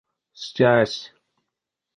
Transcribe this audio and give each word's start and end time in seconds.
Стясь. 0.43 0.99